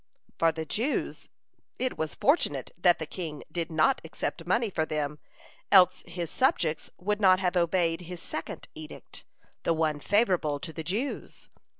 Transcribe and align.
(116) 0.39 0.39
For 0.39 0.51
the 0.51 0.65
Jews 1.05 1.29
it 1.77 1.95
was 1.95 2.15
fortunate 2.15 2.71
that 2.75 2.97
the 2.97 3.05
king 3.05 3.43
did 3.51 3.71
not 3.71 4.01
accept 4.03 4.47
money 4.47 4.71
for 4.71 4.83
them, 4.83 5.19
else 5.71 6.01
his 6.07 6.31
subjects 6.31 6.89
would 6.97 7.21
not 7.21 7.39
have 7.39 7.55
obeyed 7.55 8.01
his 8.01 8.19
second 8.19 8.67
edict, 8.73 9.25
the 9.61 9.75
one 9.75 9.99
favorable 9.99 10.59
to 10.59 10.73
the 10.73 10.83
Jews. 10.83 11.49